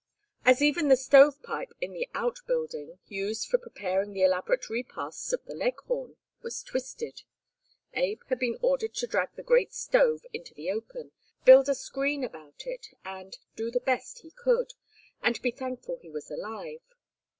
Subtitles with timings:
[0.43, 5.45] As even the stovepipe in the out building, used for preparing the elaborate repasts of
[5.45, 7.21] the Leghorn, was twisted,
[7.93, 11.11] Abe had been ordered to drag the great stove into the open,
[11.45, 14.73] build a screen about it, and "do the best he could,
[15.21, 16.81] and be thankful he was alive."